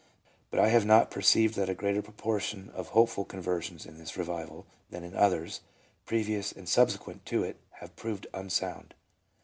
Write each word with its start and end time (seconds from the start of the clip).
But 0.49 0.59
I 0.59 0.69
have 0.69 0.83
not 0.83 1.11
perceived 1.11 1.55
that 1.57 1.69
a 1.69 1.75
greater 1.75 2.01
proportion 2.01 2.71
of 2.73 2.87
hopeful 2.87 3.23
conversions 3.23 3.85
in 3.85 3.99
this 3.99 4.17
Revival 4.17 4.65
than 4.89 5.03
in 5.03 5.15
others, 5.15 5.61
previous 6.07 6.51
and 6.51 6.67
subsequent 6.67 7.23
to 7.27 7.43
it, 7.43 7.57
have 7.73 7.95
proved 7.95 8.25
unsound. 8.33 8.95